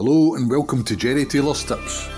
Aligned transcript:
Hello 0.00 0.36
and 0.36 0.48
welcome 0.48 0.84
to 0.84 0.94
Gerry 0.94 1.26
Taylor's 1.26 1.64
Tips. 1.64 2.17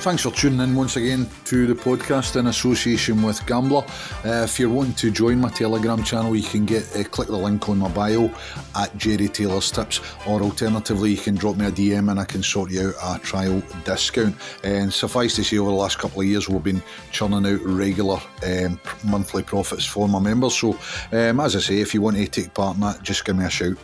Thanks 0.00 0.22
for 0.22 0.30
tuning 0.30 0.60
in 0.60 0.76
once 0.76 0.94
again 0.94 1.28
to 1.46 1.66
the 1.66 1.74
podcast 1.74 2.36
in 2.36 2.46
association 2.46 3.20
with 3.20 3.44
Gambler. 3.46 3.84
Uh, 4.24 4.44
if 4.44 4.58
you're 4.60 4.70
wanting 4.70 4.94
to 4.94 5.10
join 5.10 5.40
my 5.40 5.48
Telegram 5.48 6.04
channel, 6.04 6.36
you 6.36 6.44
can 6.44 6.64
get 6.64 6.84
uh, 6.96 7.02
click 7.02 7.26
the 7.26 7.36
link 7.36 7.68
on 7.68 7.78
my 7.78 7.88
bio 7.88 8.30
at 8.76 8.96
Gerry 8.96 9.26
Taylor's 9.28 9.72
Tips, 9.72 10.00
or 10.24 10.40
alternatively, 10.40 11.10
you 11.10 11.16
can 11.16 11.34
drop 11.34 11.56
me 11.56 11.66
a 11.66 11.72
DM 11.72 12.12
and 12.12 12.20
I 12.20 12.24
can 12.24 12.44
sort 12.44 12.70
you 12.70 12.94
out 13.02 13.20
a 13.20 13.24
trial 13.24 13.60
discount. 13.84 14.36
And 14.62 14.92
suffice 14.94 15.34
to 15.34 15.44
say, 15.44 15.58
over 15.58 15.70
the 15.70 15.76
last 15.76 15.98
couple 15.98 16.20
of 16.20 16.28
years, 16.28 16.48
we've 16.48 16.62
been 16.62 16.82
churning 17.10 17.44
out 17.44 17.60
regular 17.62 18.20
um, 18.46 18.80
monthly 19.04 19.42
profits 19.42 19.84
for 19.84 20.08
my 20.08 20.20
members. 20.20 20.56
So, 20.56 20.78
um, 21.10 21.40
as 21.40 21.56
I 21.56 21.58
say, 21.58 21.80
if 21.80 21.92
you 21.92 22.02
want 22.02 22.16
to 22.18 22.26
take 22.28 22.54
part 22.54 22.76
in 22.76 22.82
that, 22.82 23.02
just 23.02 23.24
give 23.24 23.36
me 23.36 23.44
a 23.44 23.50
shout. 23.50 23.76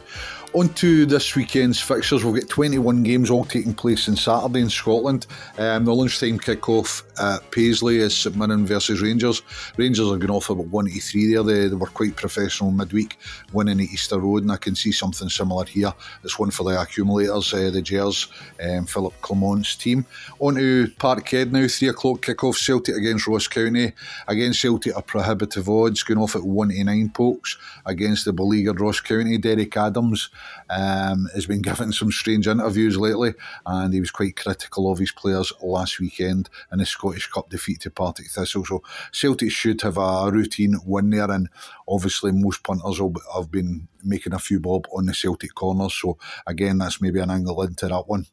On 0.54 0.68
to 0.74 1.04
this 1.04 1.34
weekend's 1.34 1.80
fixtures. 1.80 2.24
We've 2.24 2.40
got 2.40 2.48
21 2.48 3.02
games 3.02 3.28
all 3.28 3.44
taking 3.44 3.74
place 3.74 4.08
on 4.08 4.14
Saturday 4.14 4.60
in 4.60 4.70
Scotland. 4.70 5.26
Um, 5.58 5.84
the 5.84 5.92
lunchtime 5.92 6.38
kick-off 6.38 7.02
at 7.18 7.50
Paisley 7.50 7.96
is 7.96 8.16
St 8.16 8.36
Mirren 8.36 8.64
versus 8.64 9.02
Rangers. 9.02 9.42
Rangers 9.76 10.06
are 10.06 10.16
going 10.16 10.30
off 10.30 10.50
about 10.50 10.68
1 10.68 10.84
to 10.84 11.00
3 11.00 11.32
there. 11.32 11.42
They, 11.42 11.66
they 11.66 11.74
were 11.74 11.88
quite 11.88 12.14
professional 12.14 12.70
midweek, 12.70 13.18
winning 13.52 13.80
at 13.80 13.88
Easter 13.88 14.20
Road, 14.20 14.44
and 14.44 14.52
I 14.52 14.56
can 14.56 14.76
see 14.76 14.92
something 14.92 15.28
similar 15.28 15.64
here. 15.64 15.92
It's 16.22 16.38
one 16.38 16.52
for 16.52 16.62
the 16.62 16.80
accumulators, 16.80 17.52
uh, 17.52 17.70
the 17.70 17.82
Gers, 17.82 18.28
um, 18.62 18.86
Philip 18.86 19.20
Clement's 19.22 19.74
team. 19.74 20.06
On 20.38 20.54
to 20.54 20.86
Parkhead 21.00 21.50
now, 21.50 21.66
3 21.66 21.88
o'clock 21.88 22.22
kick-off, 22.22 22.56
Celtic 22.56 22.94
against 22.94 23.26
Ross 23.26 23.48
County. 23.48 23.92
Against 24.28 24.60
Celtic 24.60 24.94
are 24.94 25.02
prohibitive 25.02 25.68
odds, 25.68 26.04
going 26.04 26.20
off 26.20 26.36
at 26.36 26.44
1 26.44 26.68
to 26.68 26.84
9 26.84 27.10
pokes. 27.10 27.58
Against 27.86 28.24
the 28.24 28.32
beleaguered 28.32 28.80
Ross 28.80 29.00
County, 29.00 29.36
Derek 29.36 29.76
Adams 29.76 30.30
um, 30.70 31.28
has 31.34 31.46
been 31.46 31.62
giving 31.62 31.92
some 31.92 32.10
strange 32.10 32.46
interviews 32.46 32.96
lately, 32.96 33.34
and 33.66 33.94
he 33.94 34.00
was 34.00 34.10
quite 34.10 34.36
critical 34.36 34.90
of 34.90 34.98
his 34.98 35.12
players 35.12 35.52
last 35.62 36.00
weekend 36.00 36.48
in 36.72 36.78
the 36.78 36.86
Scottish 36.86 37.28
Cup 37.28 37.50
defeat 37.50 37.80
to 37.80 37.90
Partick 37.90 38.30
Thistle. 38.30 38.64
So 38.64 38.82
Celtic 39.12 39.50
should 39.50 39.80
have 39.82 39.98
a 39.98 40.30
routine 40.30 40.76
win 40.84 41.10
there, 41.10 41.30
and 41.30 41.48
obviously 41.88 42.32
most 42.32 42.62
punters 42.62 43.00
have 43.34 43.50
been 43.50 43.88
making 44.02 44.34
a 44.34 44.38
few 44.38 44.60
bob 44.60 44.86
on 44.92 45.06
the 45.06 45.14
Celtic 45.14 45.54
corners. 45.54 45.94
So 45.94 46.18
again, 46.46 46.78
that's 46.78 47.00
maybe 47.00 47.20
an 47.20 47.30
angle 47.30 47.62
into 47.62 47.88
that 47.88 48.08
one. 48.08 48.26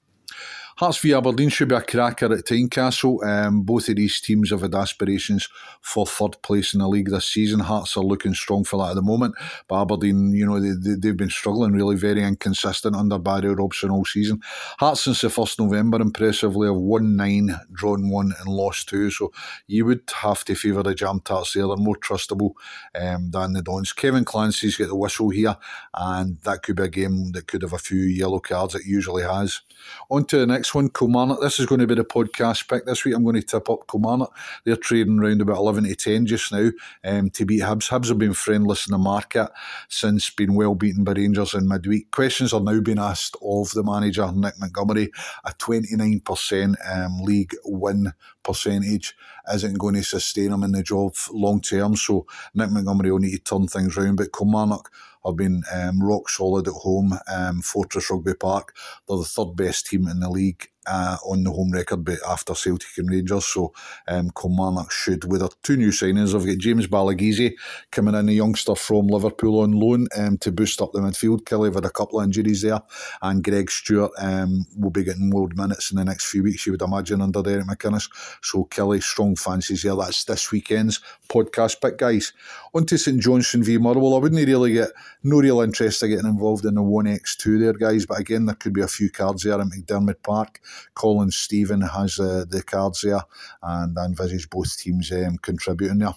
Hearts 0.77 0.97
v 0.97 1.13
Aberdeen 1.13 1.49
should 1.49 1.69
be 1.69 1.75
a 1.75 1.81
cracker 1.81 2.33
at 2.33 2.45
Tynecastle. 2.45 3.23
Um, 3.25 3.61
both 3.61 3.89
of 3.89 3.95
these 3.95 4.19
teams 4.21 4.51
have 4.51 4.61
had 4.61 4.73
aspirations 4.73 5.47
for 5.81 6.05
third 6.05 6.41
place 6.41 6.73
in 6.73 6.79
the 6.79 6.87
league 6.87 7.09
this 7.09 7.25
season. 7.25 7.59
Hearts 7.59 7.97
are 7.97 8.03
looking 8.03 8.33
strong 8.33 8.63
for 8.63 8.77
that 8.77 8.91
at 8.91 8.95
the 8.95 9.01
moment, 9.01 9.35
but 9.67 9.81
Aberdeen, 9.81 10.33
you 10.33 10.45
know, 10.45 10.59
they, 10.59 11.07
have 11.07 11.17
been 11.17 11.29
struggling 11.29 11.73
really, 11.73 11.95
very 11.95 12.23
inconsistent 12.23 12.95
under 12.95 13.19
Barry 13.19 13.53
Robson 13.53 13.91
all 13.91 14.05
season. 14.05 14.41
Hearts 14.79 15.01
since 15.01 15.21
the 15.21 15.27
1st 15.27 15.59
November 15.59 16.01
impressively 16.01 16.67
have 16.67 16.75
won 16.75 17.15
nine, 17.15 17.59
drawn 17.71 18.09
one, 18.09 18.33
and 18.39 18.47
lost 18.47 18.89
two. 18.89 19.11
So 19.11 19.31
you 19.67 19.85
would 19.85 20.09
have 20.21 20.43
to 20.45 20.55
favour 20.55 20.83
the 20.83 20.95
Jam 20.95 21.19
Tarts 21.19 21.53
there. 21.53 21.67
They're 21.67 21.77
more 21.77 21.97
trustable 21.97 22.53
um, 22.95 23.31
than 23.31 23.53
the 23.53 23.61
Dons. 23.61 23.93
Kevin 23.93 24.25
Clancy's 24.25 24.77
got 24.77 24.87
the 24.87 24.95
whistle 24.95 25.29
here, 25.29 25.57
and 25.93 26.39
that 26.41 26.63
could 26.63 26.77
be 26.77 26.83
a 26.83 26.87
game 26.87 27.31
that 27.33 27.47
could 27.47 27.61
have 27.61 27.73
a 27.73 27.77
few 27.77 28.01
yellow 28.01 28.39
cards. 28.39 28.75
It 28.75 28.85
usually 28.85 29.23
has. 29.23 29.61
On 30.09 30.25
to 30.25 30.37
the 30.37 30.47
next 30.47 30.60
one, 30.69 30.89
Kilmarnock. 30.89 31.41
This 31.41 31.59
is 31.59 31.65
going 31.65 31.81
to 31.81 31.87
be 31.87 31.95
the 31.95 32.03
podcast 32.03 32.69
pick 32.69 32.85
this 32.85 33.03
week. 33.03 33.15
I'm 33.15 33.23
going 33.23 33.35
to 33.35 33.41
tip 33.41 33.69
up 33.69 33.87
Kilmarnock. 33.89 34.35
They're 34.63 34.75
trading 34.75 35.19
around 35.19 35.41
about 35.41 35.57
11 35.57 35.85
to 35.85 35.95
10 35.95 36.25
just 36.25 36.51
now 36.51 36.69
um, 37.03 37.29
to 37.31 37.45
beat 37.45 37.61
Hibs. 37.61 37.89
Hibs 37.89 38.09
have 38.09 38.17
been 38.17 38.33
friendless 38.33 38.87
in 38.87 38.91
the 38.91 38.97
market 38.97 39.49
since 39.89 40.29
being 40.29 40.55
well 40.55 40.75
beaten 40.75 41.03
by 41.03 41.13
Rangers 41.13 41.53
in 41.53 41.67
midweek. 41.67 42.11
Questions 42.11 42.53
are 42.53 42.61
now 42.61 42.79
being 42.79 42.99
asked 42.99 43.35
of 43.41 43.71
the 43.71 43.83
manager, 43.83 44.31
Nick 44.31 44.59
Montgomery. 44.59 45.11
A 45.45 45.51
29% 45.51 46.75
um, 46.93 47.21
league 47.21 47.55
win 47.65 48.13
percentage 48.43 49.15
isn't 49.53 49.77
going 49.77 49.95
to 49.95 50.03
sustain 50.03 50.51
him 50.53 50.63
in 50.63 50.71
the 50.71 50.83
job 50.83 51.13
long 51.31 51.61
term. 51.61 51.95
So 51.95 52.25
Nick 52.53 52.71
Montgomery 52.71 53.11
will 53.11 53.19
need 53.19 53.31
to 53.31 53.39
turn 53.39 53.67
things 53.67 53.97
around. 53.97 54.17
But 54.17 54.33
Kilmarnock 54.33 54.91
have 55.25 55.35
been 55.35 55.63
um, 55.73 56.01
rock 56.01 56.29
solid 56.29 56.67
at 56.67 56.73
home. 56.73 57.17
Um, 57.31 57.61
Fortress 57.61 58.09
Rugby 58.09 58.33
Park, 58.33 58.75
they're 59.07 59.17
the 59.17 59.23
third 59.23 59.55
best 59.55 59.87
team 59.87 60.07
in 60.07 60.19
the 60.19 60.29
league 60.29 60.67
uh, 60.87 61.17
on 61.25 61.43
the 61.43 61.51
home 61.51 61.71
record 61.71 62.03
but 62.03 62.17
after 62.27 62.55
Celtic 62.55 62.97
and 62.97 63.09
Rangers. 63.09 63.45
So 63.45 63.73
um, 64.07 64.31
Kilmarnock 64.39 64.91
should, 64.91 65.25
with 65.25 65.41
their 65.41 65.49
two 65.63 65.77
new 65.77 65.89
signings, 65.89 66.35
I've 66.35 66.45
got 66.45 66.57
James 66.57 66.87
Balagizi 66.87 67.53
coming 67.91 68.15
in, 68.15 68.29
a 68.29 68.31
youngster 68.31 68.75
from 68.75 69.07
Liverpool 69.07 69.61
on 69.61 69.71
loan 69.71 70.07
um, 70.17 70.37
to 70.39 70.51
boost 70.51 70.81
up 70.81 70.91
the 70.93 70.99
midfield. 70.99 71.43
Killie 71.43 71.73
had 71.73 71.85
a 71.85 71.89
couple 71.89 72.19
of 72.19 72.25
injuries 72.25 72.61
there, 72.61 72.81
and 73.21 73.43
Greg 73.43 73.69
Stewart 73.69 74.11
um, 74.17 74.65
will 74.77 74.89
be 74.89 75.03
getting 75.03 75.29
more 75.29 75.47
minutes 75.55 75.91
in 75.91 75.97
the 75.97 76.05
next 76.05 76.29
few 76.29 76.43
weeks, 76.43 76.65
you 76.65 76.73
would 76.73 76.81
imagine, 76.81 77.21
under 77.21 77.41
Derek 77.41 77.65
McInnes. 77.65 78.09
So 78.41 78.65
Killie, 78.65 79.03
strong 79.03 79.35
fancies 79.35 79.83
here. 79.83 79.95
That's 79.95 80.23
this 80.23 80.51
weekend's 80.51 80.99
podcast 81.29 81.81
pick, 81.81 81.97
guys. 81.97 82.33
On 82.73 82.85
to 82.85 82.97
St 82.97 83.19
Johnstone 83.19 83.63
v 83.63 83.77
Motherwell. 83.77 84.15
I 84.15 84.19
wouldn't 84.19 84.45
really 84.45 84.73
get 84.73 84.89
no 85.23 85.39
real 85.39 85.61
interest 85.61 86.01
in 86.03 86.09
getting 86.09 86.25
involved 86.25 86.65
in 86.65 86.75
the 86.75 86.81
1x2 86.81 87.59
there, 87.59 87.73
guys, 87.73 88.05
but 88.05 88.19
again, 88.19 88.45
there 88.45 88.55
could 88.55 88.73
be 88.73 88.81
a 88.81 88.87
few 88.87 89.09
cards 89.09 89.43
there 89.43 89.59
at 89.59 89.67
McDiarmid 89.67 90.23
Park. 90.23 90.61
Colin 90.93 91.31
Steven 91.31 91.81
has 91.81 92.19
uh, 92.19 92.45
the 92.47 92.63
cards 92.63 93.01
there, 93.01 93.21
and 93.61 93.97
I 93.97 94.05
envisage 94.05 94.49
both 94.49 94.77
teams 94.77 95.11
um, 95.11 95.37
contributing 95.37 95.99
there. 95.99 96.15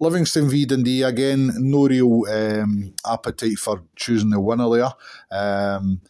Livingston 0.00 0.48
v 0.48 0.64
Dundee 0.64 1.02
again, 1.02 1.52
no 1.58 1.86
real 1.86 2.24
um, 2.30 2.94
appetite 3.06 3.58
for 3.58 3.82
choosing 3.96 4.30
the 4.30 4.40
winner 4.40 4.68
there. 4.70 4.92
Um, 5.30 6.00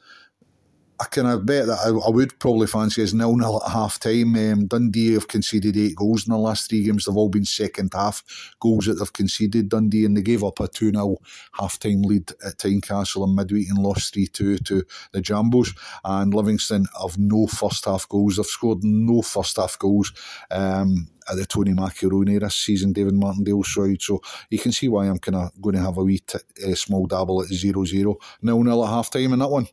I 1.00 1.06
of 1.28 1.46
bet 1.46 1.66
that 1.66 1.78
I, 1.78 1.90
I, 1.90 2.10
would 2.10 2.38
probably 2.40 2.66
fancy 2.66 3.02
as 3.02 3.14
nil 3.14 3.36
nil 3.36 3.62
at 3.64 3.70
half 3.70 4.00
time. 4.00 4.34
Um, 4.34 4.66
Dundee 4.66 5.14
have 5.14 5.28
conceded 5.28 5.76
eight 5.76 5.94
goals 5.94 6.26
in 6.26 6.32
the 6.32 6.38
last 6.38 6.68
three 6.68 6.82
games. 6.82 7.04
They've 7.04 7.16
all 7.16 7.28
been 7.28 7.44
second 7.44 7.92
half 7.94 8.24
goals 8.60 8.86
that 8.86 8.94
they've 8.94 9.12
conceded. 9.12 9.68
Dundee 9.68 10.04
and 10.04 10.16
they 10.16 10.22
gave 10.22 10.42
up 10.42 10.58
a 10.58 10.66
2 10.66 10.90
0 10.90 11.18
half 11.58 11.78
time 11.78 12.02
lead 12.02 12.30
at 12.44 12.58
Tynecastle 12.58 13.26
in 13.28 13.34
midweek 13.36 13.68
and 13.68 13.78
lost 13.78 14.14
3 14.14 14.26
2 14.26 14.58
to 14.58 14.84
the 15.12 15.20
Jambos. 15.20 15.76
And 16.04 16.34
Livingston 16.34 16.86
have 17.00 17.16
no 17.16 17.46
first 17.46 17.84
half 17.84 18.08
goals. 18.08 18.36
They've 18.36 18.46
scored 18.46 18.82
no 18.82 19.22
first 19.22 19.56
half 19.56 19.78
goals. 19.78 20.12
Um, 20.50 21.08
at 21.30 21.36
the 21.36 21.46
Tony 21.46 21.72
Macaroni 21.72 22.38
this 22.38 22.54
season, 22.54 22.92
David 22.92 23.14
Martindale 23.14 23.64
side. 23.64 24.00
So 24.00 24.20
you 24.50 24.58
can 24.58 24.72
see 24.72 24.88
why 24.88 25.06
I'm 25.06 25.18
kind 25.18 25.36
of 25.36 25.60
going 25.60 25.76
to 25.76 25.82
have 25.82 25.98
a 25.98 26.04
wee 26.04 26.18
t- 26.18 26.38
uh, 26.66 26.74
small 26.74 27.06
dabble 27.06 27.42
at 27.42 27.48
0 27.48 27.84
0, 27.84 28.16
nil 28.42 28.62
nil 28.62 28.84
at 28.84 28.90
half 28.90 29.10
time 29.10 29.32
in 29.32 29.38
that 29.38 29.48
one. 29.48 29.68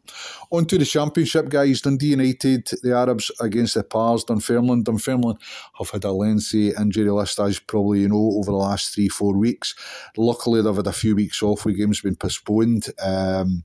On 0.52 0.66
to 0.66 0.78
the 0.78 0.86
Championship, 0.86 1.50
guys. 1.50 1.82
Dundee 1.82 2.08
United, 2.08 2.70
the 2.84 2.96
Arabs 2.96 3.32
against 3.40 3.76
the 3.76 3.84
Pars, 3.84 4.24
Dunfermline. 4.24 4.84
Dunfermline 4.84 5.38
have 5.78 5.90
had 5.90 6.04
a 6.04 6.12
lengthy 6.12 6.70
injury 6.70 7.10
list, 7.10 7.40
as 7.40 7.60
probably 7.60 8.02
you 8.02 8.10
know, 8.10 8.34
over 8.38 8.52
the 8.52 8.58
last 8.58 8.94
three, 8.94 9.10
four 9.10 9.36
weeks. 9.36 9.76
Luckily, 10.18 10.62
they've 10.62 10.76
had 10.76 10.88
a 10.88 10.94
few 10.94 11.16
weeks 11.16 11.42
off 11.44 11.66
with 11.66 11.78
games 11.78 12.02
been 12.02 12.16
postponed. 12.16 12.88
Um, 13.02 13.64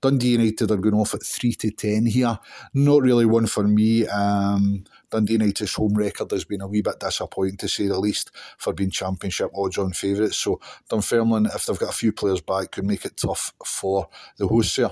Dundee 0.00 0.28
United 0.28 0.70
are 0.70 0.76
going 0.76 0.94
off 0.94 1.14
at 1.14 1.24
3 1.24 1.52
to 1.54 1.70
10 1.70 2.06
here. 2.06 2.38
Not 2.74 3.02
really 3.02 3.26
one 3.26 3.46
for 3.46 3.64
me. 3.64 4.06
Um, 4.06 4.84
Dundee 5.10 5.34
United's 5.34 5.74
home 5.74 5.94
record 5.94 6.30
has 6.30 6.44
been 6.44 6.60
a 6.60 6.66
wee 6.66 6.82
bit 6.82 7.00
disappointing 7.00 7.56
to 7.58 7.68
say 7.68 7.86
the 7.86 7.98
least 7.98 8.30
for 8.58 8.72
being 8.72 8.90
championship 8.90 9.50
odds 9.54 9.78
on 9.78 9.92
favourites. 9.92 10.36
So 10.36 10.60
Dunfermline, 10.88 11.46
if 11.46 11.66
they've 11.66 11.78
got 11.78 11.90
a 11.90 11.92
few 11.92 12.12
players 12.12 12.40
back, 12.40 12.72
could 12.72 12.84
make 12.84 13.04
it 13.04 13.16
tough 13.16 13.52
for 13.64 14.08
the 14.36 14.46
hosts 14.46 14.76
here. 14.76 14.90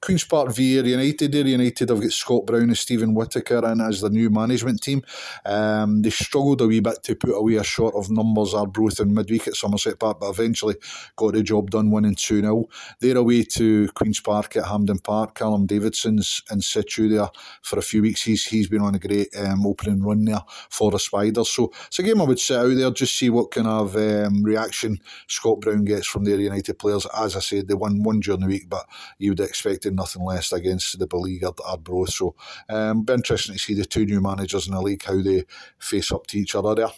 Queen's 0.00 0.24
Park 0.24 0.54
v 0.54 0.78
United. 0.78 1.34
Ayr 1.34 1.46
United 1.46 1.88
have 1.88 2.00
got 2.00 2.12
Scott 2.12 2.46
Brown 2.46 2.64
and 2.64 2.78
Steven 2.78 3.14
Whittaker 3.14 3.66
in 3.70 3.80
as 3.80 4.00
the 4.00 4.10
new 4.10 4.30
management 4.30 4.82
team. 4.82 5.02
Um, 5.44 6.02
they 6.02 6.10
struggled 6.10 6.60
a 6.60 6.66
wee 6.66 6.80
bit 6.80 7.02
to 7.04 7.16
put 7.16 7.32
away 7.32 7.56
a 7.56 7.64
short 7.64 7.94
of 7.94 8.10
numbers 8.10 8.54
Arbroath 8.54 9.00
in 9.00 9.14
midweek 9.14 9.48
at 9.48 9.54
Somerset 9.54 9.98
Park, 9.98 10.20
but 10.20 10.30
eventually 10.30 10.76
got 11.16 11.34
the 11.34 11.42
job 11.42 11.70
done 11.70 11.90
winning 11.90 12.14
2 12.14 12.40
0. 12.40 12.68
They're 13.00 13.16
away 13.16 13.44
to 13.44 13.88
Queen's 13.94 14.20
Park 14.20 14.56
at 14.56 14.66
Hampden 14.66 14.98
Park. 14.98 15.34
Callum 15.34 15.66
Davidson's 15.66 16.42
in 16.50 16.60
situ 16.60 17.08
there 17.08 17.28
for 17.62 17.78
a 17.78 17.82
few 17.82 18.02
weeks. 18.02 18.22
He's 18.22 18.44
he's 18.46 18.68
been 18.68 18.82
on 18.82 18.94
a 18.94 18.98
great 18.98 19.28
um, 19.36 19.53
um, 19.54 19.66
opening 19.66 20.02
run 20.02 20.24
there 20.24 20.42
for 20.68 20.90
the 20.90 20.98
Spiders. 20.98 21.50
So 21.50 21.72
it's 21.86 21.98
a 21.98 22.02
game 22.02 22.20
I 22.20 22.24
would 22.24 22.38
sit 22.38 22.56
out 22.56 22.74
there, 22.74 22.90
just 22.90 23.16
see 23.16 23.30
what 23.30 23.50
kind 23.50 23.66
of 23.66 23.96
um, 23.96 24.42
reaction 24.42 24.98
Scott 25.28 25.60
Brown 25.60 25.84
gets 25.84 26.06
from 26.06 26.24
their 26.24 26.40
United 26.40 26.78
players. 26.78 27.06
As 27.16 27.36
I 27.36 27.40
said, 27.40 27.68
they 27.68 27.74
won 27.74 28.02
one 28.02 28.20
during 28.20 28.40
the 28.40 28.46
week, 28.46 28.68
but 28.68 28.86
you 29.18 29.30
would 29.30 29.40
expect 29.40 29.86
nothing 29.86 30.24
less 30.24 30.52
against 30.52 30.98
the 30.98 31.06
beleaguered 31.06 31.54
Arbroath. 31.66 32.10
So 32.10 32.34
um, 32.68 33.02
be 33.02 33.14
interesting 33.14 33.54
to 33.54 33.60
see 33.60 33.74
the 33.74 33.84
two 33.84 34.04
new 34.04 34.20
managers 34.20 34.66
in 34.66 34.74
the 34.74 34.82
league, 34.82 35.04
how 35.04 35.20
they 35.22 35.44
face 35.78 36.12
up 36.12 36.26
to 36.28 36.38
each 36.38 36.54
other 36.54 36.74
there. 36.74 36.88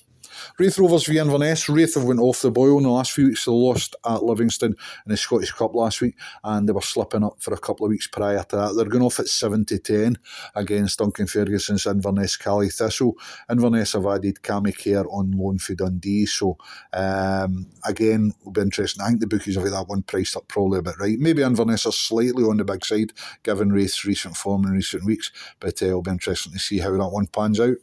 Raith 0.59 0.79
Rovers 0.79 1.07
v 1.07 1.19
Inverness. 1.19 1.69
Raith 1.69 1.95
have 1.95 2.05
went 2.05 2.21
off 2.21 2.43
the 2.43 2.51
boil 2.51 2.79
in 2.79 2.85
the 2.85 2.91
last 2.91 3.13
few 3.13 3.27
weeks. 3.27 3.45
They 3.45 3.53
lost 3.53 3.97
at 4.05 4.23
Livingston 4.23 4.73
in 4.73 5.11
the 5.11 5.17
Scottish 5.17 5.53
Cup 5.53 5.75
last 5.75 6.01
week 6.01 6.17
and 6.45 6.69
they 6.69 6.73
were 6.73 6.81
slipping 6.81 7.25
up 7.25 7.37
for 7.41 7.55
a 7.55 7.59
couple 7.59 7.87
of 7.87 7.91
weeks 7.91 8.07
prior 8.07 8.43
to 8.43 8.57
that. 8.57 8.75
They're 8.77 8.87
going 8.87 9.05
off 9.05 9.21
at 9.21 9.29
7 9.29 9.65
to 9.67 9.79
10 9.79 10.19
against 10.55 10.99
Duncan 10.99 11.27
Ferguson's 11.27 11.87
Inverness 11.87 12.37
Caley 12.37 12.69
Thistle. 12.69 13.17
Inverness 13.51 13.93
have 13.93 14.07
added 14.07 14.43
Cammy 14.43 14.77
Kerr 14.77 15.07
on 15.09 15.33
loan 15.33 15.59
for 15.59 15.75
Dundee. 15.75 16.27
So 16.27 16.57
um, 16.93 17.67
again, 17.85 18.33
will 18.45 18.53
be 18.53 18.61
interesting. 18.61 19.03
I 19.03 19.09
think 19.09 19.21
the 19.21 19.27
bookies 19.27 19.55
have 19.57 19.65
got 19.65 19.71
that 19.71 19.89
one 19.89 20.03
priced 20.03 20.37
up 20.37 20.49
probably 20.49 20.79
a 20.79 20.83
bit 20.83 20.99
right. 20.99 21.19
Maybe 21.19 21.43
Inverness 21.43 21.87
are 21.87 21.93
slightly 21.93 22.45
on 22.45 22.57
the 22.57 22.65
big 22.65 22.85
side 22.85 23.13
given 23.43 23.73
Raith's 23.73 24.05
recent 24.05 24.37
form 24.37 24.65
in 24.65 24.73
recent 24.73 25.05
weeks, 25.05 25.33
but 25.61 25.83
uh, 25.83 25.87
it'll 25.87 26.03
be 26.03 26.11
interesting 26.11 26.53
to 26.53 26.59
see 26.59 26.79
how 26.79 26.91
that 26.93 27.09
one 27.09 27.27
pans 27.27 27.61
out. 27.61 27.77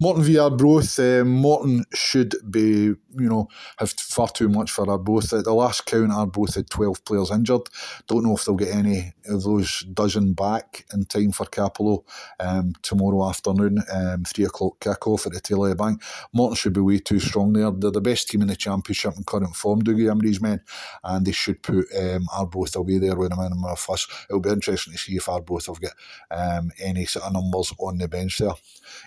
Morton 0.00 0.22
v 0.22 0.38
Arbroath, 0.38 0.98
uh, 0.98 1.24
Morton 1.24 1.84
should 1.94 2.34
be, 2.50 2.94
you 3.16 3.28
know, 3.28 3.48
have 3.78 3.90
far 3.90 4.28
too 4.28 4.48
much 4.48 4.70
for 4.70 4.88
Arbroath. 4.88 5.32
At 5.32 5.44
the 5.44 5.54
last 5.54 5.86
count, 5.86 6.12
Arbroath 6.12 6.54
had 6.54 6.70
12 6.70 7.04
players 7.04 7.30
injured. 7.30 7.62
Don't 8.06 8.24
know 8.24 8.36
if 8.36 8.44
they'll 8.44 8.54
get 8.54 8.74
any 8.74 9.12
of 9.28 9.42
those 9.42 9.84
dozen 9.92 10.32
back 10.32 10.84
in 10.92 11.04
time 11.04 11.32
for 11.32 11.46
Cappielow 11.46 12.04
um, 12.40 12.74
tomorrow 12.82 13.28
afternoon, 13.28 13.82
um, 13.92 14.24
3 14.24 14.44
o'clock 14.44 14.80
kick-off 14.80 15.26
at 15.26 15.32
the 15.32 15.40
Taylor 15.40 15.74
Bank. 15.74 16.02
Morton 16.32 16.56
should 16.56 16.72
be 16.72 16.80
way 16.80 16.98
too 16.98 17.20
strong 17.20 17.52
there. 17.52 17.70
They're 17.70 17.90
the 17.90 18.00
best 18.00 18.28
team 18.28 18.42
in 18.42 18.48
the 18.48 18.56
Championship 18.56 19.16
in 19.16 19.24
current 19.24 19.56
form, 19.56 19.82
Dougie 19.82 20.12
Imrie's 20.12 20.40
men, 20.40 20.60
and 21.04 21.26
they 21.26 21.32
should 21.32 21.62
put 21.62 21.86
um, 21.98 22.26
Arbroath 22.32 22.76
away 22.76 22.98
there 22.98 23.16
with 23.16 23.32
a 23.32 23.36
minimum 23.36 23.64
of 23.64 23.78
fuss. 23.78 24.06
It'll 24.28 24.40
be 24.40 24.50
interesting 24.50 24.92
to 24.92 24.98
see 24.98 25.16
if 25.16 25.28
Arbroath 25.28 25.66
have 25.66 25.80
got 25.80 25.92
um, 26.30 26.70
any 26.78 27.06
sort 27.06 27.26
of 27.26 27.32
numbers 27.32 27.72
on 27.78 27.98
the 27.98 28.08
bench 28.08 28.38
there. 28.38 28.52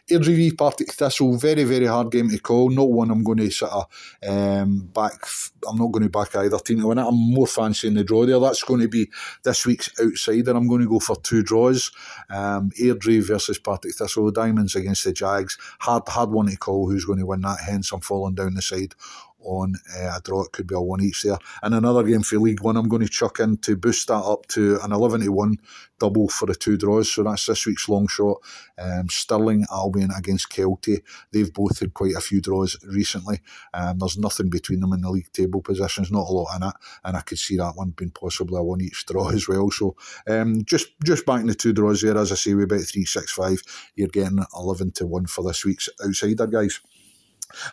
Airdrie 0.10 0.36
v 0.36 0.52
Partick 0.52 0.92
Thistle, 0.92 1.38
very, 1.38 1.64
very 1.64 1.86
hard 1.86 2.12
game 2.12 2.30
to 2.30 2.40
call. 2.40 2.70
Not 2.70 2.92
one 2.92 3.12
I'm 3.12 3.24
going 3.24 3.40
to 3.40 3.50
sort 3.50 3.72
of 3.72 3.88
um, 4.28 4.90
back, 4.94 5.26
I'm 5.68 5.78
not 5.78 5.92
going 5.92 6.04
to 6.04 6.10
back 6.10 6.36
either 6.36 6.60
team 6.60 6.82
to 6.82 6.88
win 6.88 6.98
it. 6.98 7.06
I'm 7.06 7.34
more 7.34 7.48
fancying 7.48 7.94
the 7.94 8.04
draw 8.04 8.26
there. 8.26 8.40
That's 8.40 8.64
going 8.64 8.82
to 8.82 8.88
be 8.88 9.10
this 9.44 9.66
week's 9.66 9.90
outsider. 10.00 10.52
I'm 10.52 10.68
going 10.68 10.82
to 10.82 10.90
go 10.90 11.00
for 11.00 11.16
two 11.22 11.44
draws. 11.44 11.92
Um, 12.30 12.72
Airdrie 12.80 13.26
versus 13.26 13.60
Partick 13.60 13.96
Thistle, 13.96 14.32
Diamonds 14.32 14.76
against 14.76 15.04
the 15.04 15.14
Jags. 15.14 15.58
Hard, 15.80 16.08
hard 16.08 16.32
one 16.32 16.48
to 16.48 16.58
call 16.58 16.90
who's 16.90 17.06
going 17.06 17.20
to 17.20 17.26
win 17.26 17.42
that, 17.42 17.60
hence 17.66 17.92
I'm 17.92 18.02
falling 18.02 18.36
down 18.36 18.54
the 18.54 18.62
side 18.62 18.96
on 19.44 19.76
uh, 19.98 20.18
a 20.18 20.22
draw. 20.22 20.44
It 20.44 20.52
could 20.52 20.68
be 20.68 20.76
a 20.76 20.82
one 20.82 21.02
each 21.02 21.24
there. 21.24 21.38
And 21.62 21.74
another 21.74 22.04
game 22.04 22.22
for 22.22 22.40
League 22.40 22.62
One, 22.62 22.78
I'm 22.78 22.90
going 22.90 23.02
to 23.02 23.10
chuck 23.10 23.40
in 23.40 23.58
to 23.58 23.76
boost 23.76 24.08
that 24.08 24.16
up 24.16 24.48
to 24.48 24.80
an 24.84 24.92
11 24.92 25.22
to 25.22 25.30
1 25.30 25.58
double 26.02 26.28
for 26.28 26.48
the 26.48 26.56
two 26.56 26.78
draws. 26.78 27.14
So 27.14 27.24
that's 27.24 27.46
this 27.46 27.66
week's 27.66 27.88
long 27.88 28.08
shot. 28.08 28.38
Um, 28.78 29.08
Stirling 29.10 29.66
Albion 29.72 30.10
against 30.18 30.50
Kelty. 30.50 31.02
They've 31.32 31.54
both 31.54 31.80
had 31.80 31.94
quite 31.94 32.16
a 32.16 32.22
few 32.22 32.42
draws 32.42 32.76
recently. 32.84 33.42
Um, 33.74 34.00
there's 34.00 34.18
nothing 34.18 34.50
between 34.50 34.80
them 34.80 34.94
in 34.94 35.02
the 35.02 35.12
league 35.12 35.32
table 35.32 35.62
positions, 35.62 36.12
not 36.12 36.28
a 36.28 36.32
lot 36.32 36.56
in 36.56 36.64
it. 36.64 36.74
And 37.04 37.16
I 37.16 37.22
could 37.22 37.38
see 37.38 37.58
that 37.58 37.76
one 37.76 37.92
being 37.92 38.12
possibly 38.12 38.58
a 38.58 38.64
one 38.64 38.82
each 38.82 39.06
draw 39.06 39.30
as 39.34 39.48
well. 39.48 39.70
So 39.70 39.96
um, 40.28 40.66
just 40.66 40.88
just 41.04 41.26
backing 41.26 41.48
the 41.48 41.56
two 41.56 41.74
draws 41.74 42.02
there, 42.02 42.18
as 42.18 42.32
I 42.32 42.36
say, 42.36 42.56
we 42.56 42.64
about 42.64 42.82
365. 42.82 43.62
You're 43.96 44.08
getting 44.08 44.44
11 44.56 44.94
to 44.94 45.06
1 45.06 45.28
for 45.28 45.44
this 45.44 45.64
week's 45.64 45.90
outsider, 46.04 46.48
guys. 46.48 46.82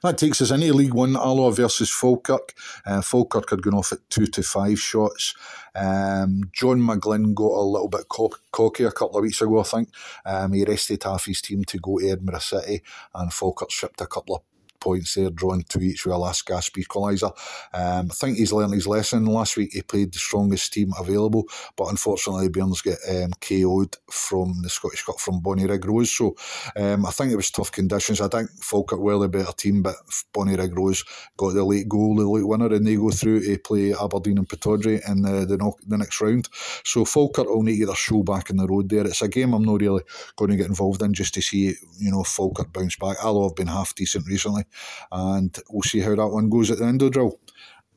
That 0.02 0.18
takes 0.18 0.40
us 0.40 0.50
into 0.50 0.72
League 0.72 0.94
One, 0.94 1.16
Alloa 1.16 1.52
versus 1.52 1.90
Falkirk. 1.90 2.54
Uh, 2.86 3.02
Falkirk 3.02 3.50
had 3.50 3.62
gone 3.62 3.74
off 3.74 3.92
at 3.92 4.08
two 4.10 4.26
to 4.26 4.42
five 4.42 4.78
shots. 4.78 5.34
Um, 5.74 6.50
John 6.52 6.80
McGlynn 6.80 7.34
got 7.34 7.52
a 7.52 7.62
little 7.62 7.88
bit 7.88 8.08
cocky 8.08 8.84
a 8.84 8.90
couple 8.90 9.18
of 9.18 9.22
weeks 9.22 9.40
ago, 9.40 9.60
I 9.60 9.62
think. 9.64 9.88
Um, 10.24 10.52
he 10.52 10.64
rested 10.64 11.02
half 11.04 11.26
his 11.26 11.40
team 11.42 11.64
to 11.64 11.78
go 11.78 11.98
to 11.98 12.10
Edinburgh 12.10 12.40
City, 12.40 12.82
and 13.14 13.32
Falkirk 13.32 13.70
shipped 13.70 14.00
a 14.00 14.06
couple 14.06 14.36
of 14.36 14.42
points 14.80 15.14
there, 15.14 15.30
drawing 15.30 15.62
to 15.64 15.80
each 15.80 16.04
with 16.04 16.14
a 16.14 16.18
last 16.18 16.46
gasp 16.46 16.76
equaliser. 16.76 17.32
Um, 17.72 18.08
I 18.10 18.14
think 18.14 18.38
he's 18.38 18.52
learned 18.52 18.74
his 18.74 18.86
lesson. 18.86 19.26
Last 19.26 19.56
week 19.56 19.70
he 19.72 19.82
played 19.82 20.12
the 20.12 20.18
strongest 20.18 20.72
team 20.72 20.92
available, 20.98 21.44
but 21.76 21.88
unfortunately 21.88 22.48
Bairns 22.48 22.82
get 22.82 22.98
um, 23.08 23.32
KO'd 23.40 23.96
from 24.10 24.62
the 24.62 24.68
Scottish 24.68 25.04
Cup 25.04 25.18
from 25.20 25.42
Bonnyrigg 25.42 25.84
Rose. 25.84 26.12
So 26.12 26.36
um, 26.76 27.06
I 27.06 27.10
think 27.10 27.32
it 27.32 27.36
was 27.36 27.50
tough 27.50 27.72
conditions. 27.72 28.20
I 28.20 28.28
think 28.28 28.50
Falkirk 28.62 29.00
were 29.00 29.18
the 29.18 29.28
better 29.28 29.52
team, 29.52 29.82
but 29.82 29.96
Bonnyrigg 30.34 30.76
Rose 30.76 31.04
got 31.36 31.54
the 31.54 31.64
late 31.64 31.88
goal, 31.88 32.16
the 32.16 32.28
late 32.28 32.46
winner, 32.46 32.72
and 32.72 32.86
they 32.86 32.96
go 32.96 33.10
through 33.10 33.40
to 33.40 33.58
play 33.58 33.94
Aberdeen 33.94 34.38
and 34.38 34.48
Pittodrie 34.48 35.08
in 35.08 35.22
the, 35.22 35.44
the, 35.44 35.72
the 35.86 35.98
next 35.98 36.20
round. 36.20 36.48
So 36.84 37.04
Falkirk 37.04 37.48
will 37.48 37.62
need 37.62 37.72
to 37.72 37.78
get 37.78 37.86
their 37.86 37.96
show 37.96 38.22
back 38.22 38.50
in 38.50 38.56
the 38.56 38.66
road 38.66 38.88
there. 38.88 39.06
It's 39.06 39.22
a 39.22 39.28
game 39.28 39.52
I'm 39.52 39.64
not 39.64 39.80
really 39.80 40.02
going 40.36 40.50
to 40.50 40.56
get 40.56 40.66
involved 40.66 41.02
in 41.02 41.14
just 41.14 41.34
to 41.34 41.42
see, 41.42 41.74
you 41.98 42.10
know, 42.10 42.22
Falkirk 42.22 42.72
bounce 42.72 42.96
back. 42.96 43.24
Although 43.24 43.48
have 43.48 43.56
been 43.56 43.66
half 43.66 43.94
decent 43.94 44.26
recently 44.26 44.64
and 45.12 45.58
we'll 45.70 45.82
see 45.82 46.00
how 46.00 46.14
that 46.14 46.28
one 46.28 46.48
goes 46.48 46.70
at 46.70 46.78
the 46.78 46.84
Indodrill. 46.84 47.38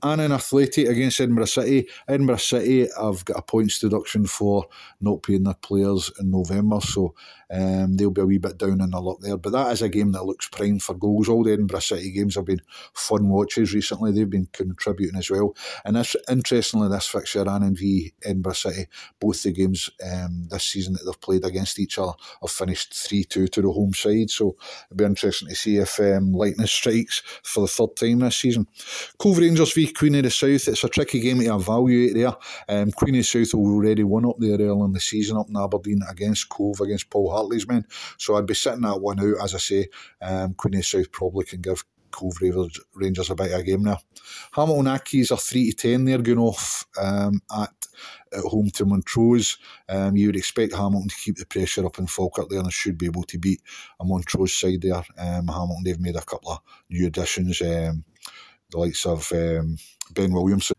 Annan 0.03 0.31
Athletic 0.31 0.87
against 0.87 1.19
Edinburgh 1.19 1.45
City, 1.45 1.87
Edinburgh 2.07 2.37
City 2.37 2.87
have 2.99 3.23
got 3.25 3.37
a 3.37 3.41
points 3.41 3.79
deduction 3.79 4.25
for 4.25 4.65
not 4.99 5.23
paying 5.23 5.43
their 5.43 5.53
players 5.55 6.11
in 6.19 6.31
November, 6.31 6.79
so 6.81 7.13
um, 7.51 7.97
they'll 7.97 8.11
be 8.11 8.21
a 8.21 8.25
wee 8.25 8.37
bit 8.37 8.57
down 8.57 8.81
in 8.81 8.91
the 8.91 8.99
luck 8.99 9.19
there. 9.19 9.37
But 9.37 9.51
that 9.51 9.71
is 9.71 9.81
a 9.81 9.89
game 9.89 10.13
that 10.13 10.25
looks 10.25 10.47
prime 10.47 10.79
for 10.79 10.95
goals. 10.95 11.27
All 11.27 11.43
the 11.43 11.51
Edinburgh 11.51 11.81
City 11.81 12.11
games 12.11 12.35
have 12.35 12.45
been 12.45 12.61
fun 12.93 13.27
watches 13.29 13.73
recently. 13.73 14.11
They've 14.11 14.29
been 14.29 14.47
contributing 14.53 15.17
as 15.17 15.29
well. 15.29 15.55
And 15.83 15.95
this, 15.97 16.15
interestingly, 16.29 16.87
this 16.87 17.07
fixture, 17.07 17.47
Annan 17.47 17.75
v 17.75 18.13
Edinburgh 18.23 18.53
City, 18.53 18.87
both 19.19 19.43
the 19.43 19.51
games 19.51 19.89
um, 20.03 20.47
this 20.49 20.63
season 20.63 20.93
that 20.93 21.03
they've 21.05 21.21
played 21.21 21.45
against 21.45 21.79
each 21.79 21.99
other 21.99 22.13
have 22.41 22.51
finished 22.51 22.93
3 22.93 23.25
2 23.25 23.47
to 23.47 23.61
the 23.61 23.71
home 23.71 23.93
side. 23.93 24.29
So 24.29 24.55
it'll 24.89 24.97
be 24.97 25.05
interesting 25.05 25.49
to 25.49 25.55
see 25.55 25.77
if 25.77 25.99
um, 25.99 26.31
lightning 26.31 26.67
strikes 26.67 27.21
for 27.43 27.61
the 27.61 27.67
third 27.67 27.95
time 27.97 28.19
this 28.19 28.37
season. 28.37 28.67
Cove 29.17 29.39
Rangers 29.39 29.73
v 29.73 29.90
Queen 29.91 30.15
of 30.15 30.23
the 30.23 30.31
South. 30.31 30.67
It's 30.67 30.83
a 30.83 30.89
tricky 30.89 31.19
game 31.19 31.39
to 31.39 31.55
evaluate 31.55 32.13
there. 32.13 32.35
Um, 32.67 32.91
Queen 32.91 33.15
of 33.15 33.19
the 33.19 33.45
South 33.45 33.53
already 33.53 34.03
won 34.03 34.25
up 34.25 34.37
there 34.39 34.59
early 34.59 34.85
in 34.85 34.93
the 34.93 34.99
season 34.99 35.37
up 35.37 35.49
in 35.49 35.57
Aberdeen 35.57 36.01
against 36.09 36.49
Cove, 36.49 36.79
against 36.81 37.09
Paul 37.09 37.31
Hartley's 37.31 37.67
men. 37.67 37.85
So 38.17 38.35
I'd 38.35 38.45
be 38.45 38.53
sitting 38.53 38.81
that 38.81 39.01
one 39.01 39.19
out. 39.19 39.43
As 39.43 39.55
I 39.55 39.59
say, 39.59 39.87
um, 40.21 40.53
Queen 40.53 40.75
of 40.75 40.79
the 40.79 40.83
South 40.83 41.11
probably 41.11 41.45
can 41.45 41.61
give 41.61 41.83
Cove 42.11 42.41
Rangers, 42.41 42.79
Rangers 42.93 43.29
a 43.29 43.35
bit 43.35 43.51
of 43.51 43.59
a 43.59 43.63
game 43.63 43.83
now. 43.83 43.99
Hamilton 44.51 44.85
Accies 44.85 45.31
are 45.31 45.37
3 45.37 45.71
to 45.71 45.75
10. 45.75 46.05
They're 46.05 46.17
going 46.19 46.39
off 46.39 46.85
um, 46.99 47.41
at 47.55 47.69
at 48.33 48.43
home 48.43 48.69
to 48.71 48.85
Montrose. 48.85 49.57
Um, 49.89 50.15
you 50.15 50.27
would 50.27 50.35
expect 50.35 50.73
Hamilton 50.73 51.09
to 51.09 51.15
keep 51.15 51.37
the 51.37 51.45
pressure 51.45 51.85
up 51.85 51.99
in 51.99 52.07
Falkirk 52.07 52.49
there 52.49 52.59
and 52.59 52.71
should 52.71 52.97
be 52.97 53.05
able 53.05 53.23
to 53.23 53.37
beat 53.37 53.61
a 53.99 54.05
Montrose 54.05 54.53
side 54.53 54.81
there. 54.81 55.03
Um, 55.17 55.47
Hamilton, 55.47 55.83
they've 55.83 55.99
made 55.99 56.15
a 56.15 56.21
couple 56.21 56.51
of 56.51 56.59
new 56.89 57.07
additions, 57.07 57.61
um, 57.61 58.05
the 58.71 58.77
likes 58.77 59.05
of 59.05 59.31
um, 59.33 59.77
Ben 60.13 60.31
Williamson 60.31 60.75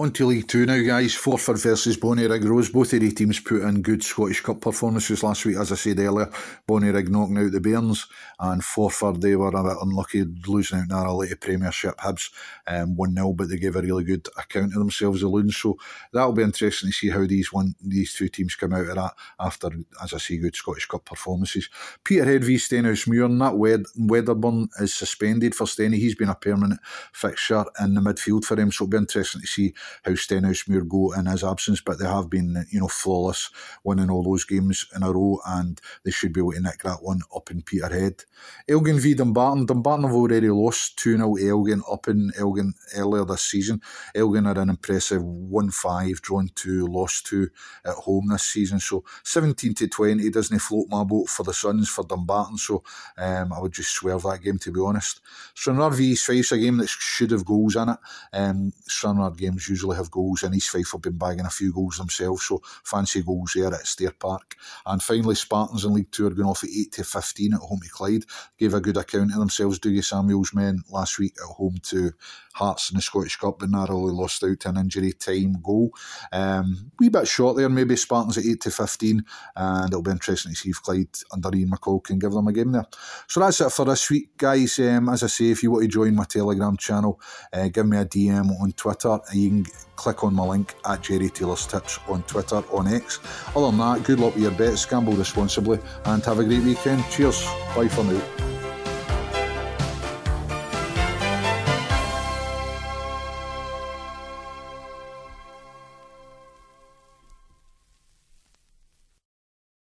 on 0.00 0.10
to 0.10 0.24
League 0.24 0.48
Two 0.48 0.64
now, 0.64 0.80
guys. 0.80 1.14
Forfar 1.14 1.62
versus 1.62 1.98
Bonnyrigg 1.98 2.48
Rose. 2.48 2.70
Both 2.70 2.94
of 2.94 3.00
the 3.00 3.10
teams 3.10 3.38
put 3.38 3.60
in 3.60 3.82
good 3.82 4.02
Scottish 4.02 4.40
Cup 4.40 4.62
performances 4.62 5.22
last 5.22 5.44
week. 5.44 5.58
As 5.58 5.70
I 5.70 5.74
said 5.74 5.98
earlier, 5.98 6.30
Bonnyrigg 6.66 7.10
knocking 7.10 7.36
out 7.36 7.52
the 7.52 7.60
Bairns, 7.60 8.06
and 8.38 8.62
Forfar, 8.62 9.20
they 9.20 9.36
were 9.36 9.48
a 9.48 9.62
bit 9.62 9.76
unlucky 9.82 10.24
losing 10.46 10.78
out 10.78 10.88
narrowly 10.88 11.28
to 11.28 11.36
Premiership 11.36 11.98
Hibs 11.98 12.30
um, 12.66 12.96
1 12.96 13.14
0, 13.14 13.34
but 13.34 13.50
they 13.50 13.58
gave 13.58 13.76
a 13.76 13.82
really 13.82 14.04
good 14.04 14.26
account 14.38 14.72
of 14.72 14.78
themselves, 14.78 15.20
the 15.20 15.28
Loons. 15.28 15.58
So 15.58 15.76
that'll 16.14 16.32
be 16.32 16.44
interesting 16.44 16.88
to 16.88 16.94
see 16.94 17.10
how 17.10 17.26
these 17.26 17.52
one 17.52 17.74
these 17.82 18.14
two 18.14 18.28
teams 18.28 18.54
come 18.54 18.72
out 18.72 18.88
of 18.88 18.94
that 18.94 19.12
after, 19.38 19.68
as 20.02 20.14
I 20.14 20.18
say, 20.18 20.38
good 20.38 20.56
Scottish 20.56 20.86
Cup 20.86 21.04
performances. 21.04 21.68
Peterhead 22.04 22.42
v 22.44 22.54
Stenhousemuir, 22.56 23.26
and 23.26 23.40
that 23.42 23.58
Wed- 23.58 23.84
Wedderburn 23.98 24.70
is 24.80 24.94
suspended 24.94 25.54
for 25.54 25.66
Steny. 25.66 25.96
He's 25.96 26.14
been 26.14 26.30
a 26.30 26.34
permanent 26.34 26.80
fixture 27.12 27.66
in 27.82 27.92
the 27.92 28.00
midfield 28.00 28.46
for 28.46 28.58
him, 28.58 28.72
so 28.72 28.84
it'll 28.84 28.92
be 28.92 28.96
interesting 28.96 29.42
to 29.42 29.46
see 29.46 29.74
how 30.04 30.12
Stenhousemuir 30.12 30.88
go 30.88 31.12
in 31.12 31.26
his 31.26 31.44
absence, 31.44 31.80
but 31.80 31.98
they 31.98 32.06
have 32.06 32.30
been, 32.30 32.64
you 32.70 32.80
know, 32.80 32.88
flawless, 32.88 33.50
winning 33.84 34.10
all 34.10 34.22
those 34.22 34.44
games 34.44 34.86
in 34.94 35.02
a 35.02 35.12
row, 35.12 35.38
and 35.46 35.80
they 36.04 36.10
should 36.10 36.32
be 36.32 36.40
able 36.40 36.52
to 36.52 36.60
nick 36.60 36.82
that 36.82 37.02
one 37.02 37.20
up 37.34 37.50
in 37.50 37.62
Peterhead. 37.62 38.24
Elgin 38.68 38.98
v 38.98 39.14
Dumbarton. 39.14 39.66
Dumbarton 39.66 40.04
have 40.04 40.14
already 40.14 40.48
lost 40.48 40.98
2 40.98 41.16
0 41.16 41.36
Elgin 41.36 41.82
up 41.90 42.08
in 42.08 42.30
Elgin 42.38 42.74
earlier 42.96 43.24
this 43.24 43.42
season. 43.42 43.80
Elgin 44.14 44.46
are 44.46 44.58
an 44.58 44.70
impressive 44.70 45.22
1 45.22 45.70
5, 45.70 46.22
drawn 46.22 46.48
2, 46.54 46.86
lost 46.86 47.26
2 47.26 47.48
at 47.84 47.94
home 47.94 48.28
this 48.28 48.42
season. 48.44 48.80
So 48.80 49.04
17 49.24 49.74
to 49.74 49.88
20 49.88 50.30
doesn't 50.30 50.58
float 50.58 50.86
my 50.88 51.04
boat 51.04 51.28
for 51.28 51.42
the 51.42 51.52
Sons 51.52 51.88
for 51.88 52.04
Dumbarton, 52.04 52.58
so 52.58 52.82
um, 53.18 53.52
I 53.52 53.60
would 53.60 53.72
just 53.72 53.92
swerve 53.92 54.22
that 54.22 54.42
game 54.42 54.58
to 54.58 54.72
be 54.72 54.80
honest. 54.80 55.20
Stranraer 55.54 55.90
v 55.90 56.12
East 56.12 56.26
Fife's 56.26 56.52
a 56.52 56.58
game 56.58 56.78
that 56.78 56.88
should 56.88 57.30
have 57.30 57.44
goals 57.44 57.76
in 57.76 57.88
it. 57.88 57.98
Um, 58.32 58.72
Stranraer 58.86 59.30
games 59.30 59.68
usually 59.68 59.79
usually 59.80 59.96
have 59.96 60.10
goals, 60.10 60.42
and 60.42 60.54
East 60.54 60.70
Fife 60.70 60.92
have 60.92 61.02
been 61.02 61.16
bagging 61.16 61.46
a 61.46 61.50
few 61.50 61.72
goals 61.72 61.96
themselves, 61.96 62.44
so 62.44 62.60
fancy 62.84 63.22
goals 63.22 63.52
there 63.54 63.72
at 63.72 63.86
Stair 63.86 64.10
Park. 64.10 64.56
And 64.84 65.02
finally, 65.02 65.34
Spartans 65.34 65.84
in 65.84 65.94
League 65.94 66.10
Two 66.10 66.26
are 66.26 66.30
going 66.30 66.48
off 66.48 66.64
at 66.64 66.70
8 66.70 66.92
to 66.92 67.04
15 67.04 67.54
at 67.54 67.60
home 67.60 67.80
to 67.82 67.88
Clyde. 67.88 68.24
Gave 68.58 68.74
a 68.74 68.80
good 68.80 68.98
account 68.98 69.32
of 69.32 69.38
themselves, 69.38 69.78
Dougie 69.78 70.04
Samuel's 70.04 70.54
men, 70.54 70.82
last 70.90 71.18
week 71.18 71.34
at 71.40 71.54
home 71.54 71.78
to 71.84 72.12
Hearts 72.52 72.90
in 72.90 72.96
the 72.96 73.02
Scottish 73.02 73.36
Cup, 73.36 73.60
but 73.60 73.70
narrowly 73.70 74.12
lost 74.12 74.42
out 74.42 74.58
to 74.60 74.68
an 74.68 74.76
injury 74.76 75.12
time 75.12 75.56
goal. 75.62 75.92
Um, 76.32 76.90
wee 76.98 77.08
bit 77.08 77.28
short 77.28 77.56
there, 77.56 77.68
maybe 77.68 77.96
Spartans 77.96 78.38
at 78.38 78.44
8 78.44 78.60
to 78.62 78.70
15, 78.70 79.24
and 79.56 79.86
it'll 79.86 80.02
be 80.02 80.10
interesting 80.10 80.52
to 80.52 80.58
see 80.58 80.70
if 80.70 80.82
Clyde 80.82 81.08
under 81.32 81.56
Ian 81.56 81.70
McCall 81.70 82.02
can 82.02 82.18
give 82.18 82.32
them 82.32 82.48
a 82.48 82.52
game 82.52 82.72
there. 82.72 82.86
So 83.28 83.40
that's 83.40 83.60
it 83.60 83.70
for 83.70 83.84
this 83.84 84.10
week, 84.10 84.36
guys. 84.36 84.78
Um, 84.80 85.08
as 85.08 85.22
I 85.22 85.28
say, 85.28 85.46
if 85.46 85.62
you 85.62 85.70
want 85.70 85.84
to 85.84 85.88
join 85.88 86.14
my 86.14 86.24
Telegram 86.24 86.76
channel, 86.76 87.20
uh, 87.52 87.68
give 87.68 87.86
me 87.86 87.96
a 87.96 88.04
DM 88.04 88.50
on 88.60 88.72
Twitter. 88.72 89.18
You 89.32 89.48
can 89.48 89.66
click 89.96 90.24
on 90.24 90.34
my 90.34 90.44
link 90.44 90.74
at 90.86 91.02
Gerry 91.02 91.28
Taylor's 91.28 91.66
Tips 91.66 91.98
on 92.08 92.22
Twitter, 92.22 92.62
on 92.72 92.88
X. 92.88 93.20
Other 93.54 93.66
than 93.66 93.78
that, 93.78 94.02
good 94.04 94.18
luck 94.18 94.34
with 94.34 94.42
your 94.42 94.52
bets, 94.52 94.84
gamble 94.86 95.12
responsibly, 95.12 95.78
and 96.06 96.24
have 96.24 96.38
a 96.38 96.44
great 96.44 96.62
weekend. 96.62 97.04
Cheers. 97.10 97.44
Bye 97.74 97.88
for 97.88 98.04
now. 98.04 98.49